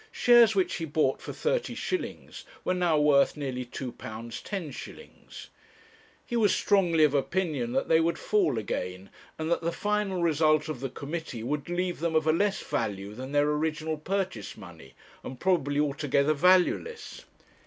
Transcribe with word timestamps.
Shares 0.11 0.55
which 0.55 0.73
he 0.77 0.85
bought 0.85 1.21
for 1.21 1.31
30s. 1.31 2.43
were 2.65 2.73
now 2.73 2.97
worth 2.97 3.37
nearly 3.37 3.63
£2 3.63 3.93
10s. 3.93 5.47
He 6.25 6.35
was 6.35 6.55
strongly 6.55 7.03
of 7.03 7.13
opinion 7.13 7.73
that 7.73 7.87
they 7.87 7.99
would 7.99 8.17
fall 8.17 8.57
again, 8.57 9.11
and 9.37 9.51
that 9.51 9.61
the 9.61 9.71
final 9.71 10.23
result 10.23 10.67
of 10.69 10.79
the 10.79 10.89
committee 10.89 11.43
would 11.43 11.69
leave 11.69 11.99
them 11.99 12.15
of 12.15 12.25
a 12.25 12.33
less 12.33 12.63
value 12.63 13.13
than 13.13 13.31
their 13.31 13.45
original 13.51 13.97
purchase 13.97 14.57
money, 14.57 14.95
and 15.23 15.39
probably 15.39 15.79
altogether 15.79 16.33
valueless. 16.33 17.23